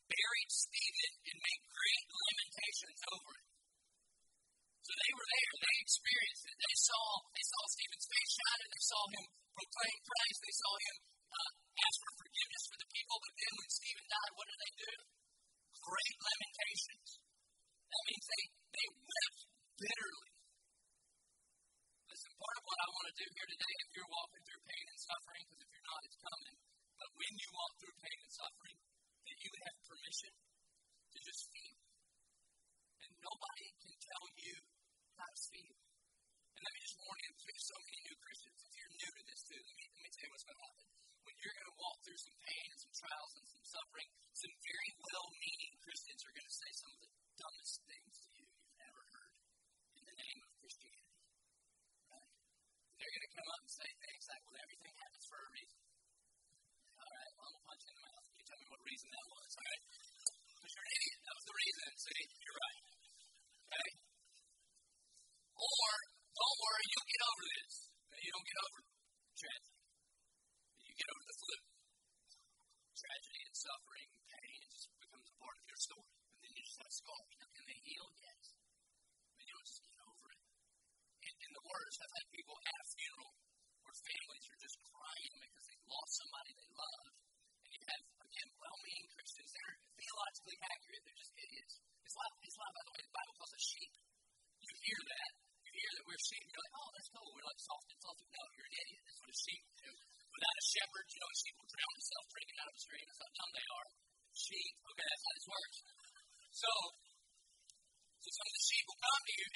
[0.08, 3.46] buried Stephen and made great lamentations over it.
[4.84, 6.56] So they were there, they experienced it.
[6.60, 9.24] They saw, they saw Stephen's face shining, they saw him
[9.56, 11.50] proclaim Christ, they saw him uh,
[11.84, 13.16] ask for forgiveness for the people.
[13.16, 14.92] But then when Stephen died, what did they do?
[15.84, 17.08] Great lamentations.
[17.88, 18.44] That means they,
[18.76, 19.40] they wept
[19.80, 20.33] bitterly.
[22.34, 25.00] Part of what I want to do here today, if you're walking through pain and
[25.00, 26.56] suffering, because if you're not, it's coming.
[26.98, 28.78] But when you walk through pain and suffering,
[29.24, 31.78] that you have permission to just feel.
[33.04, 34.54] And nobody can tell you
[35.18, 35.76] how to feel.
[36.54, 38.58] And let me just warn you, because we have so many new Christians.
[38.64, 40.64] If you're new to this too, let me, let me tell you what's going to
[40.64, 40.86] happen.
[41.24, 44.54] When you're going to walk through some pain and some trials and some suffering, some
[44.60, 48.44] very well meaning Christians are going to say some of the dumbest things to you
[48.44, 49.34] you've ever heard
[49.96, 51.16] in the name of Christianity.
[52.12, 52.28] Right?
[53.00, 55.80] They're going to come up and say things like, well, everything happens for a reason.
[57.00, 58.26] All right, well, I'm going to punch you in the mouth.
[58.36, 59.50] You tell me what reason that was.
[59.54, 59.82] All right?
[59.84, 61.18] Because you're an idiot.
[61.24, 61.88] That was the reason.
[62.04, 62.82] See, you're right.
[63.64, 63.90] Okay?
[65.56, 65.88] Or,
[66.36, 67.74] don't worry, you'll get over this.
[68.14, 68.80] You don't get over
[69.34, 69.80] tragedy.
[70.84, 71.56] You get over the flu.
[72.94, 76.14] Tragedy and suffering, pain, it just becomes a part of your story.
[76.14, 77.34] And then you just have scars.
[77.36, 78.06] Now, can they heal?
[78.16, 78.42] Yes.
[79.34, 80.40] But you don't just get over it.
[81.20, 83.34] And, and the worst, I've had people at a funeral
[83.84, 87.12] where families are just crying because they've lost somebody they love.
[87.12, 89.50] And you have, again, well meaning Christians.
[89.52, 91.02] They're theologically accurate.
[91.04, 91.74] They're just idiots.
[92.08, 93.92] It's like, it's like, by the way, the Bible calls us sheep.
[94.64, 95.30] You hear that.
[95.64, 96.44] You hear that we're sheep.
[96.48, 97.30] You're like, oh, that's cool.
[97.34, 98.26] We're like soft and fluffy.
[98.30, 99.02] No, you're an idiot.
[99.04, 99.90] That's what a sheep do.
[100.34, 103.06] Without a shepherd, you know, a sheep will drown itself drinking out of a stream.
[103.06, 103.88] That's how dumb they are.
[104.34, 104.74] Sheep.
[104.82, 105.78] Okay, that's how this works.
[106.54, 106.70] So,
[108.18, 109.46] so some of the sheep will come to you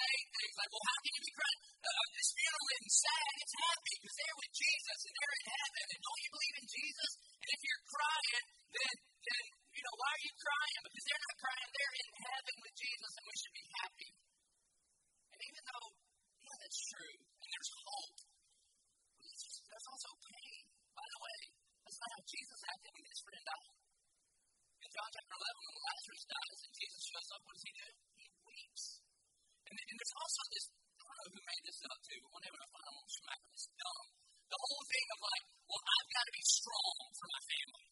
[0.00, 1.60] and say things like, well, how can you be crying?
[1.80, 5.84] Uh, this funeral isn't sad, it's happy because they're with Jesus and they're in heaven.
[5.90, 7.10] And don't you believe in Jesus?
[7.20, 9.44] And if you're crying, then, then
[9.76, 10.80] you know, why are you crying?
[10.80, 14.10] Because they're not crying, they're in heaven with Jesus and we should be happy.
[15.30, 15.88] And even though,
[16.40, 18.16] yeah, that's true, and there's hope,
[19.20, 20.62] there's also pain.
[20.96, 21.38] By the way,
[21.84, 23.72] that's not how Jesus acted when his friend died.
[24.80, 28.09] In John chapter 11, when Lazarus dies and Jesus shows up, what does he do?
[29.70, 32.42] And, and there's also this, I don't know who made this up too, but one
[32.42, 34.06] day when I find I'm smack this dumb.
[34.50, 37.86] The whole thing of like, well, I've got to be strong for my family.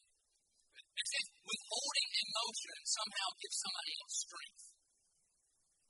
[0.99, 4.65] As if withholding emotion somehow gives somebody else strength.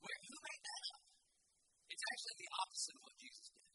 [0.04, 1.02] Where, who made that up?
[1.88, 3.68] It's actually the opposite of what Jesus did.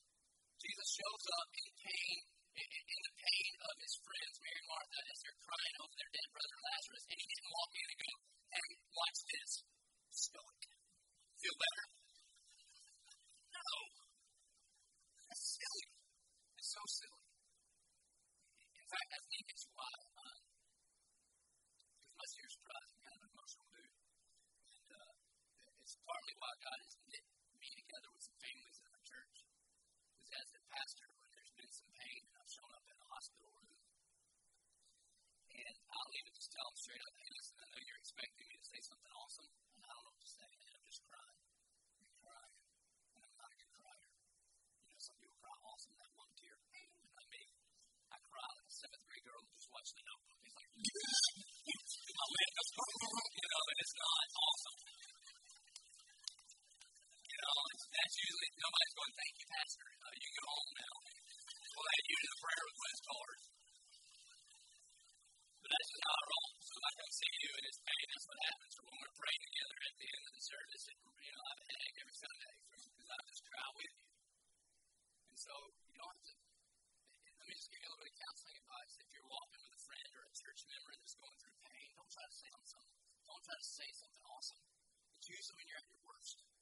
[0.61, 2.17] Jesus shows up in pain,
[2.53, 6.13] in, in the pain of his friends, Mary and Martha, as they're crying over their
[6.13, 8.11] dead brother Lazarus, and he didn't walk in and go,
[8.53, 9.51] hey, watch this.
[10.13, 10.61] Stoic.
[11.41, 12.02] Feel better?
[13.73, 13.81] No.
[15.25, 15.85] That's silly.
[16.61, 17.25] It's so silly.
[18.77, 20.45] In fact, I think it's why, um,
[21.89, 23.97] because most of your surprise, I'm kind of an emotional dude.
[24.77, 25.13] And uh,
[25.81, 27.25] it's partly why God has knit
[27.57, 29.35] me together with some families in our church.
[30.21, 33.07] Because as a pastor, when there's been some pain, and I've shown up in a
[33.09, 33.73] hospital room,
[35.49, 38.55] and I'll even just tell them straight up, hey, listen, I know you're expecting me
[38.61, 41.41] to say something awesome, and I don't know what to say, and I'm just crying.
[41.97, 42.53] I'm crying.
[43.17, 44.05] And I'm not a good crier.
[44.13, 47.43] You know, some people cry awesome, that one tear, not me.
[48.13, 50.41] I cry like a seventh grade girl who just watched the notebook.
[50.43, 54.77] It's like, my man goes, you know, and it's not awesome.
[57.23, 57.57] You know,
[57.93, 58.49] that's usually,
[59.03, 59.83] going, thank you, Pastor.
[59.83, 60.95] Uh, you go home now.
[61.75, 63.39] We'll add you to the prayer request card.
[65.59, 66.49] But that's just how I roll.
[66.63, 68.73] So if I come see you and it's pain, that's what happens.
[68.79, 71.49] Or when we're praying together at the end of the service, and, you know, I
[71.51, 74.03] have a headache every Sunday because I just cry with you.
[75.33, 75.53] And so
[75.91, 76.35] you don't have to.
[77.43, 78.93] Let me just give you a little bit of counseling advice.
[79.03, 82.07] If you're walking with a friend or a church member that's going through pain, don't
[82.07, 82.99] try to say something.
[83.27, 84.63] Don't try to say something awesome.
[85.19, 86.52] It's usually when you're at your worst.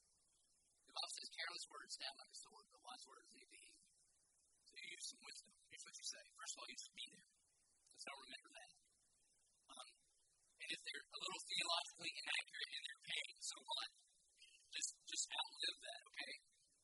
[1.42, 3.90] Careless words stab like a sword, but wise words lead to healing.
[4.62, 5.50] So you use some wisdom.
[5.74, 6.22] Here's what you say.
[6.38, 7.30] First of all, you just be there.
[8.06, 8.72] Don't remember that.
[9.74, 9.90] Um,
[10.62, 13.90] and if they're a little theologically inaccurate in their pain, so what?
[14.70, 16.34] Just just outlive that, okay?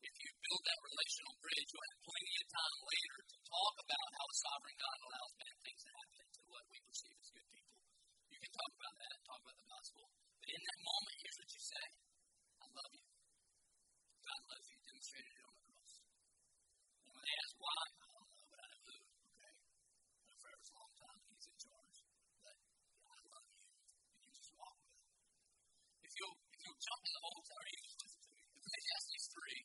[0.02, 4.08] If you build that relational bridge, you'll have plenty of time later to talk about
[4.18, 7.46] how a sovereign God allows bad things to happen to what we perceive as good
[7.46, 7.78] people.
[8.26, 10.04] You can talk about that, talk about the gospel.
[10.42, 11.86] But in that moment, here's what you say
[12.58, 13.06] I love you.
[14.28, 15.92] God loves you, demonstrated it on the cross.
[17.08, 18.96] And when they ask why, I don't know, but I know who,
[19.32, 19.54] okay?
[20.28, 21.96] And forever's a long time, He's in charge.
[22.44, 22.56] But
[23.08, 25.08] I love you, and you just walk with Him.
[26.04, 28.42] If you'll, if you'll jump in the Old Testament, you just listen to me.
[28.52, 29.64] Ecclesiastes 3.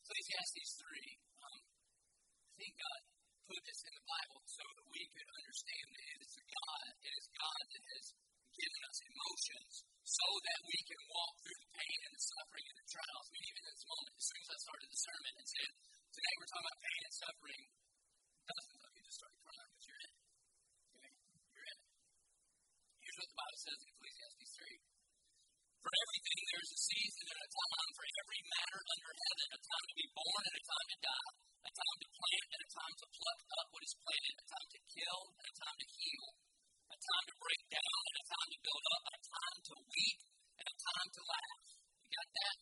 [0.00, 3.00] Ecclesiastes 3, um, I think God
[3.44, 7.12] put this in the Bible so that we could understand that it is God, it
[7.12, 8.06] is God that has
[8.56, 9.74] given us emotions
[10.06, 13.26] so that we can walk through the pain and the suffering and the trials.
[13.26, 15.70] I mean, even in this moment, as soon as I started the sermon and said,
[16.10, 17.62] today we're talking about pain and suffering,
[18.42, 20.22] dozens of you just started crying because you're in it.
[20.98, 21.12] Okay?
[21.46, 21.90] You're in it.
[23.06, 25.86] Here's what the Bible says in Ecclesiastes 3.
[25.86, 29.60] For everything there is a season and a time for every matter under heaven, a
[29.62, 31.30] time to be born and a time to die,
[31.62, 34.68] a time to plant and a time to pluck up what is planted, a time
[34.74, 36.26] to kill and a time to heal,
[36.90, 40.20] a time to break down and a time to build up, a time to weep
[40.58, 41.62] and a time to laugh.
[42.02, 42.56] You got that?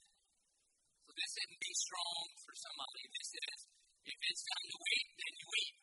[1.04, 3.02] So this isn't be strong for somebody.
[3.10, 3.58] This is
[4.06, 5.76] if it's time to weep, then you weep.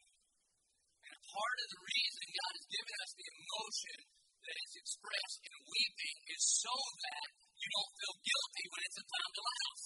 [1.04, 4.00] And part of the reason God has given us the emotion
[4.48, 7.28] that is expressed in weeping is so that
[7.60, 9.84] you don't feel guilty when it's a time to laugh.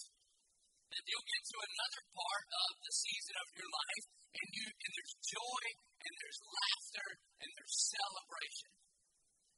[0.93, 4.05] That you'll get to another part of the season of your life
[4.38, 5.63] and you and there's joy
[6.05, 7.07] and there's laughter
[7.41, 8.71] and there's celebration.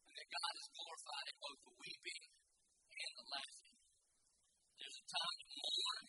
[0.07, 3.75] And that God is glorified in both the weeping and the laughing.
[4.80, 6.07] There's a time to mourn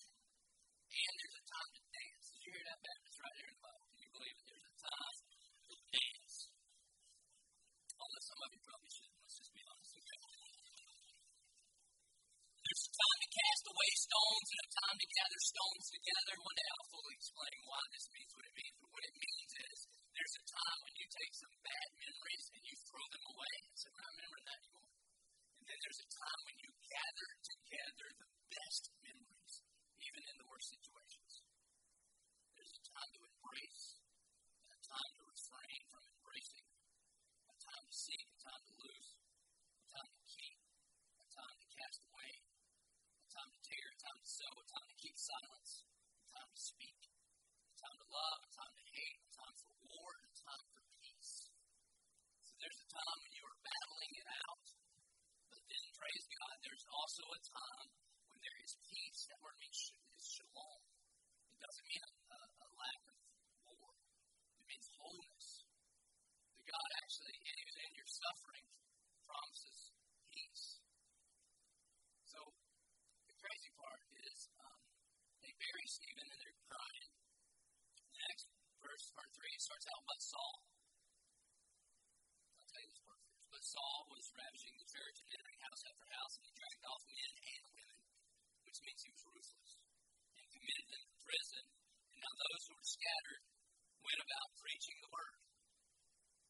[0.88, 2.24] and there's a time to dance.
[2.32, 3.86] Did you hear that, Baptist, right here in the Bible?
[3.86, 4.46] Can you believe it?
[4.48, 5.16] There's a time
[5.68, 6.36] to dance.
[7.98, 9.18] Although some of you probably shouldn't.
[9.22, 10.18] Let's just be honest with you.
[12.58, 16.34] There's a time to cast away stones and a time to gather stones together.
[16.42, 18.74] One day I'll fully explain why this means what it means.
[18.82, 19.78] But what it means is
[20.18, 23.56] there's a time when you take some bad memories and you throw them away.
[23.78, 24.90] So we're not remembering that anymore.
[25.62, 29.54] And then there's a time when you gather together the best memories,
[30.02, 31.32] even in the worst situations.
[32.58, 33.84] There's a time to embrace
[34.66, 36.66] and a time to refrain from embracing,
[37.46, 40.58] a time to seek, a time to lose, a time to keep,
[41.22, 44.88] a time to cast away, a time to tear, a time to sow, a time
[44.88, 49.20] to keep silence, a time to speak, a time to love, a time to hate,
[49.20, 51.52] a time for war, and a time for peace.
[52.48, 54.66] So there's a time when you are battling it out,
[55.52, 57.88] but then praise God, there's also a time
[58.32, 59.28] when there is peace.
[59.28, 60.80] That word means is shalom.
[61.52, 63.16] It doesn't mean a, a, a lack of
[63.68, 63.92] war.
[64.56, 65.48] It means wholeness.
[66.56, 68.64] That God actually, even in your suffering,
[69.28, 69.92] promises
[70.32, 70.80] peace.
[72.24, 72.40] So
[73.28, 74.80] the crazy part is um,
[75.44, 77.10] they bury Stephen and they're crying.
[78.12, 78.46] The next
[78.82, 80.56] verse, part three, starts out by Saul.
[82.58, 83.48] I'll tell you this part first.
[83.48, 87.02] But Saul was ravaging the church and entering house after house, and he dragged off
[87.08, 88.00] men and women,
[88.66, 89.72] which means he was ruthless,
[90.36, 91.64] and committed them to prison.
[92.12, 93.40] And now those who were scattered
[94.04, 95.36] went about preaching the word.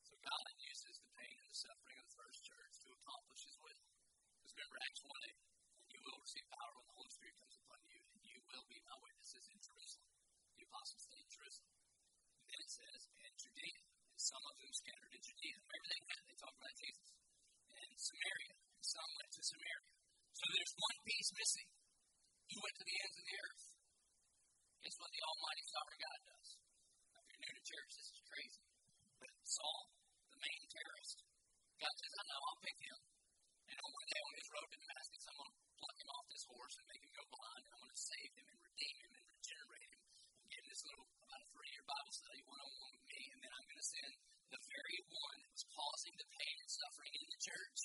[0.03, 3.57] So God uses the pain and the suffering of the first church to accomplish his
[3.63, 3.79] will.
[4.43, 7.57] Because remember Acts 1 8, and you will receive power when the Holy Spirit comes
[7.63, 10.11] upon you, and you will be my witnesses in Jerusalem.
[10.59, 11.75] The apostles stayed in Jerusalem.
[12.43, 15.57] And then it says, and Judea, and some of them scattered in Judea.
[15.63, 17.11] Remember they had, they talked about Jesus.
[17.71, 19.83] And Samaria, and some went to Samaria.
[20.35, 21.71] So there's one piece missing.
[22.51, 23.69] He went to the ends of the earth.
[24.89, 26.49] Guess what the Almighty Sovereign God does?
[27.11, 28.65] Now, if you're new to church, this is crazy.
[29.21, 29.93] But Saul,
[30.33, 31.21] the main terrorist,
[31.77, 32.99] God says, I know, I'll pick him.
[33.69, 36.27] And on one day on his road to Damascus, I'm going to pluck him off
[36.33, 37.63] this horse and make him go blind.
[37.69, 40.01] And I'm going to save him and redeem him and regenerate him.
[40.01, 43.07] And give him this little, about a three year Bible study one on one with
[43.13, 43.21] me.
[43.37, 44.13] And then I'm going to send
[44.49, 47.81] the very one that was causing the pain and suffering in the church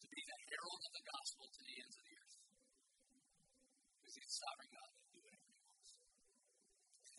[0.00, 2.36] to be the herald of the gospel to the ends of the earth.
[4.00, 5.92] Because he's sovereign God that can do whatever he wants.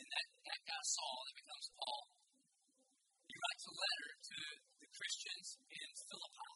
[0.02, 2.04] And that, that guy Saul that becomes Paul,
[3.28, 4.40] he writes a letter to
[4.80, 6.52] the Christians in Philippi.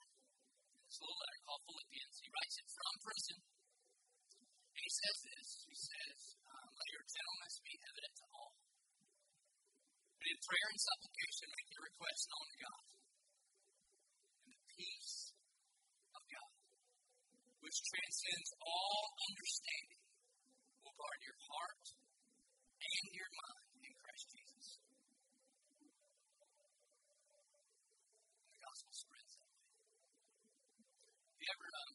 [0.88, 2.16] It's a little letter called Philippians.
[2.24, 3.40] He writes it from prison.
[4.72, 5.48] And he says this.
[5.68, 8.56] He says, um, Let your gentleness be evident to all.
[10.16, 12.84] But in prayer and supplication, make your requests known to God.
[14.48, 15.36] And the peace
[16.16, 16.54] of God,
[17.68, 20.02] which transcends all understanding,
[20.88, 21.86] will guard your heart
[22.82, 24.66] and your mind in Christ Jesus.
[28.50, 29.70] The gospel spreads that way.
[31.30, 31.94] Have you ever, um,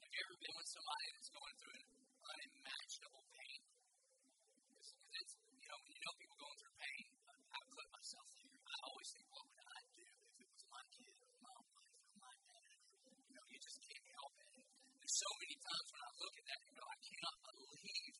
[0.00, 1.86] have you ever been with somebody that's going through an
[2.30, 3.60] unimaginable pain?
[4.70, 8.54] Because it's, you know, when you know people going through pain, I put myself there.
[8.54, 11.90] I always think, what would I do if it was my kid or my wife
[11.90, 12.74] or my dad?
[13.26, 14.50] You know, you just can't help it.
[15.02, 18.14] There's so many times when I look at that and go, I cannot believe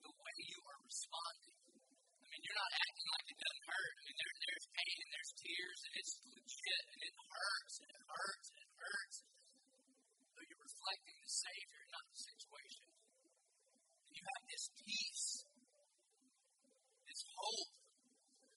[0.00, 1.56] the way you are responding.
[1.60, 3.92] I mean, you're not acting like it doesn't hurt.
[3.92, 7.90] I mean, there, there's pain and there's tears and it's legit and it hurts and
[7.92, 8.69] it hurts and it
[10.90, 12.86] reflecting the Savior, not the situation.
[12.90, 15.46] And you have this peace,
[17.06, 17.70] this hope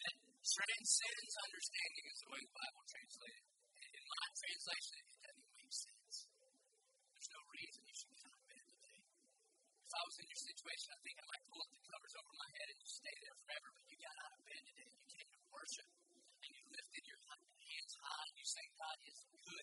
[0.01, 3.45] that transcends understanding, is the way the Bible translated.
[3.85, 6.15] In my translation, it doesn't make sense.
[6.25, 8.97] There's no reason you should get out today.
[9.85, 12.33] If I was in your situation, I think I might pull up the covers over
[12.33, 13.67] my head and just stay there forever.
[13.77, 15.89] But you got out of bed today you came to worship
[16.41, 19.62] and you lifted your hands high and you say, God is good.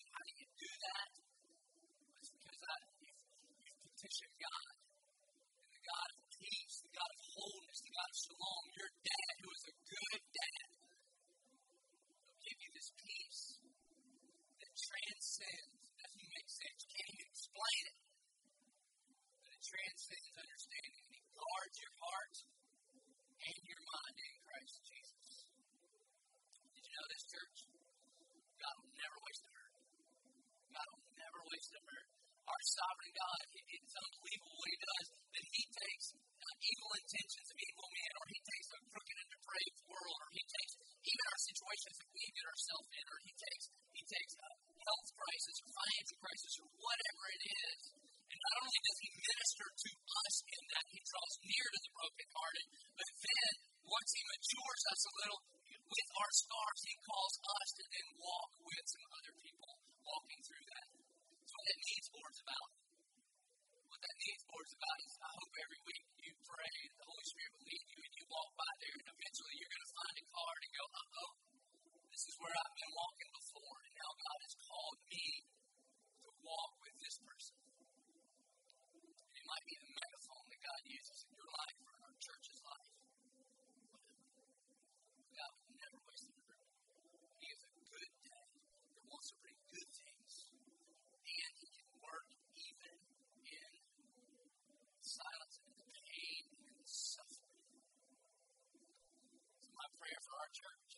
[100.51, 100.91] Church,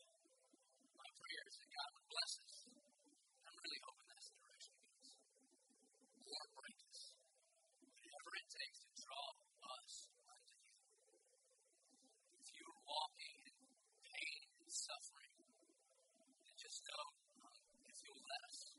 [0.97, 2.53] my prayer is that God would bless us.
[3.45, 5.09] I'm really hoping that's the direction it goes.
[6.27, 6.99] Or break us.
[7.81, 9.27] Whatever it takes to draw
[9.77, 9.93] us
[10.25, 10.81] unto Him.
[12.41, 13.55] If you are walking in
[14.09, 17.05] pain and suffering, then just know
[17.45, 17.57] um,
[17.89, 18.73] if you'll let us,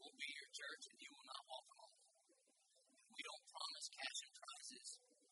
[0.00, 1.96] we'll be your church and you will not walk alone.
[3.12, 4.88] We don't promise cash and prizes.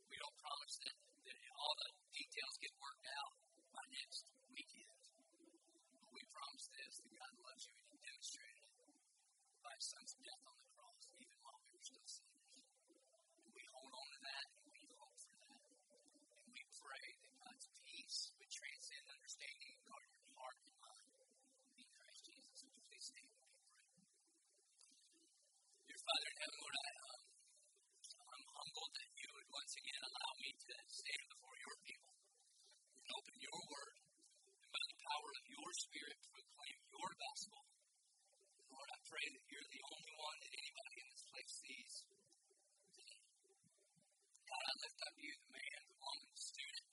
[0.09, 3.33] We don't promise that, that all the details get worked out
[3.75, 4.95] by next weekend.
[5.99, 8.71] But we promise this that God loves you and He demonstrated it
[9.67, 12.57] by His Son's death on the cross, even while we were still sinners.
[12.57, 15.61] And we hold on to that and we hope for that.
[15.61, 21.09] And we pray that God's peace would transcend understanding and guard your heart and mind
[21.77, 22.65] in Christ Jesus.
[22.65, 23.61] Would you please stand and pray?
[25.85, 27.21] Dear Father in heaven, Lord, I, um,
[28.25, 32.17] I'm humbled that you would once again allow me to stand before your people
[33.05, 37.74] and open your word and by the power of your spirit proclaim your gospel.
[39.15, 43.23] Pray that you're the only one that anybody in this place sees today.
[44.43, 46.87] God, I lift up you, the man, the woman, the student,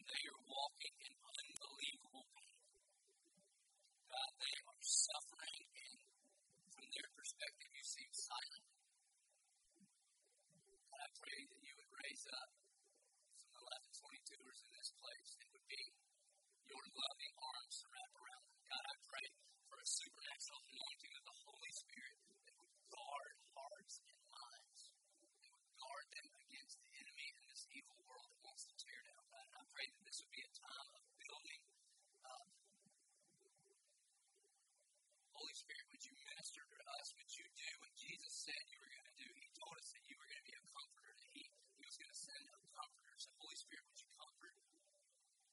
[0.00, 2.64] and they are walking in unbelievable pain.
[4.08, 6.00] God, they are suffering, and
[6.72, 8.64] from their perspective, you seem silent.
[10.64, 12.56] God, I pray that you would raise up
[13.36, 15.92] some 1122ers in this place that would be
[16.72, 18.60] your loving arms to wrap around them.
[18.64, 19.28] God, I pray
[19.74, 22.14] for a supernatural anointing of the Holy Spirit
[22.46, 24.82] that would guard hearts and minds,
[25.42, 29.00] that would guard them against the enemy and this evil world that wants to tear
[29.02, 29.22] down.
[29.34, 31.62] God, and I pray that this would be a time of building
[32.22, 32.46] up.
[35.34, 37.06] Holy Spirit, would you minister to us?
[37.18, 39.26] Would you do what Jesus said you were going to do?
[39.26, 41.96] He told us that you were going to be a comforter, that He, he was
[41.98, 43.14] going to send a comforter.
[43.18, 44.54] So, Holy Spirit, would you comfort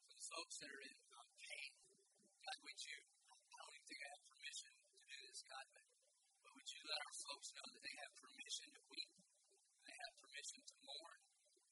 [0.06, 1.74] for the folks that are in um, pain?
[2.46, 2.98] God, would you,
[3.34, 5.86] I don't even think I have permission to do this, God, but,
[6.46, 9.14] but would you let our folks know that they have permission to weep,
[9.90, 11.20] they have permission to mourn,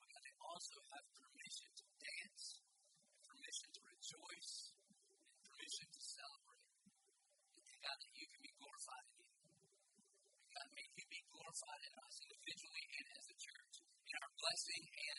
[0.02, 2.46] but God, they also have permission to dance,
[3.30, 6.66] permission to rejoice, and permission to celebrate.
[7.62, 9.38] And God, that you can be glorified in you.
[10.50, 14.82] God, may you be glorified in us individually and as a church, in our blessing
[14.82, 15.19] and